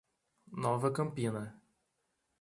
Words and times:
Nova 0.63 0.89
Campina 0.91 1.43